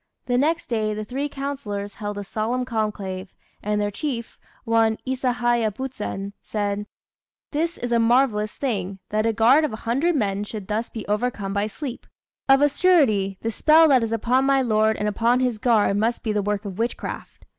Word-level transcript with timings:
The 0.25 0.35
next 0.35 0.65
day 0.65 0.95
the 0.95 1.05
three 1.05 1.29
councillors 1.29 1.93
held 1.93 2.17
a 2.17 2.23
solemn 2.23 2.65
conclave, 2.65 3.31
and 3.61 3.79
their 3.79 3.91
chief, 3.91 4.39
one 4.63 4.97
Isahaya 5.05 5.69
Buzen, 5.69 6.33
said 6.41 6.87
"This 7.51 7.77
is 7.77 7.91
a 7.91 7.99
marvellous 7.99 8.53
thing, 8.53 8.97
that 9.09 9.27
a 9.27 9.31
guard 9.31 9.63
of 9.63 9.73
a 9.73 9.85
hundred 9.85 10.15
men 10.15 10.43
should 10.43 10.67
thus 10.67 10.89
be 10.89 11.07
overcome 11.07 11.53
by 11.53 11.67
sleep. 11.67 12.07
Of 12.49 12.61
a 12.61 12.69
surety, 12.69 13.37
the 13.41 13.51
spell 13.51 13.87
that 13.89 14.01
is 14.01 14.11
upon 14.11 14.43
my 14.45 14.63
lord 14.63 14.97
and 14.97 15.07
upon 15.07 15.39
his 15.39 15.59
guard 15.59 15.95
must 15.97 16.23
be 16.23 16.31
the 16.33 16.41
work 16.41 16.65
of 16.65 16.79
witchcraft. 16.79 17.45